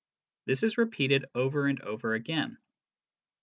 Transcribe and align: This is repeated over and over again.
This 0.47 0.63
is 0.63 0.79
repeated 0.79 1.25
over 1.35 1.67
and 1.67 1.79
over 1.81 2.15
again. 2.15 2.57